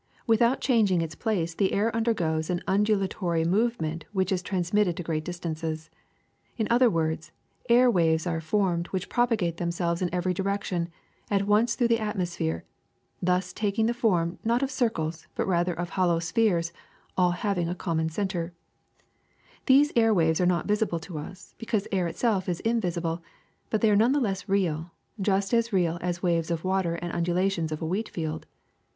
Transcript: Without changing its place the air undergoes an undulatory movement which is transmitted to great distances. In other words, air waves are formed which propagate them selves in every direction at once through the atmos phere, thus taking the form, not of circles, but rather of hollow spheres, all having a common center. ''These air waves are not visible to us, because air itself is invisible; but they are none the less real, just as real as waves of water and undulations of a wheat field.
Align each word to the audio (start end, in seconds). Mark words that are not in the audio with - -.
Without 0.25 0.61
changing 0.61 0.99
its 1.03 1.13
place 1.13 1.53
the 1.53 1.73
air 1.73 1.95
undergoes 1.95 2.49
an 2.49 2.63
undulatory 2.65 3.45
movement 3.45 4.03
which 4.13 4.31
is 4.31 4.41
transmitted 4.41 4.97
to 4.97 5.03
great 5.03 5.23
distances. 5.23 5.91
In 6.57 6.65
other 6.71 6.89
words, 6.89 7.31
air 7.69 7.87
waves 7.91 8.25
are 8.25 8.41
formed 8.41 8.87
which 8.87 9.09
propagate 9.09 9.57
them 9.57 9.69
selves 9.69 10.01
in 10.01 10.11
every 10.11 10.33
direction 10.33 10.89
at 11.29 11.45
once 11.45 11.75
through 11.75 11.89
the 11.89 11.99
atmos 11.99 12.35
phere, 12.35 12.63
thus 13.21 13.53
taking 13.53 13.85
the 13.85 13.93
form, 13.93 14.39
not 14.43 14.63
of 14.63 14.71
circles, 14.71 15.27
but 15.35 15.47
rather 15.47 15.71
of 15.75 15.89
hollow 15.91 16.17
spheres, 16.17 16.73
all 17.15 17.29
having 17.33 17.69
a 17.69 17.75
common 17.75 18.09
center. 18.09 18.53
''These 19.67 19.91
air 19.95 20.15
waves 20.15 20.41
are 20.41 20.47
not 20.49 20.65
visible 20.65 20.97
to 21.01 21.19
us, 21.19 21.53
because 21.59 21.87
air 21.91 22.07
itself 22.07 22.49
is 22.49 22.59
invisible; 22.61 23.21
but 23.69 23.81
they 23.81 23.91
are 23.91 23.95
none 23.95 24.13
the 24.13 24.19
less 24.19 24.49
real, 24.49 24.89
just 25.21 25.53
as 25.53 25.71
real 25.71 25.99
as 26.01 26.23
waves 26.23 26.49
of 26.49 26.63
water 26.63 26.95
and 26.95 27.13
undulations 27.13 27.71
of 27.71 27.83
a 27.83 27.85
wheat 27.85 28.09
field. 28.09 28.47